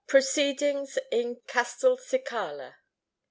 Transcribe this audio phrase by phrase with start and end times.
[0.07, 2.77] PROCEEDINGS IN CASTELCICALA.